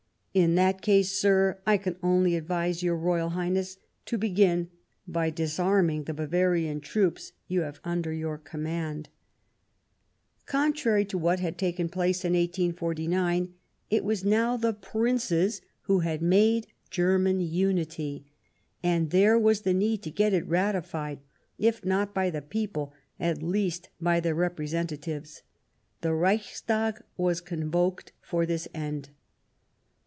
[0.43, 1.11] "In that case.
[1.11, 4.69] Sir, I can only advise your Royal Highness to begin
[5.05, 9.09] by disarming the Bavarian troops you have under your com mand."
[10.49, 13.53] 160 The German Empire Contrary to what had taken place in 1849,
[13.89, 18.23] it was now_the Princes who had made^GcrmaH imity;—^
[18.81, 21.19] and there waslFe need'fcTget it ratified,
[21.59, 25.41] if not by the people, at least by their representatives.
[25.99, 29.09] The Reichstag was convoked for this end.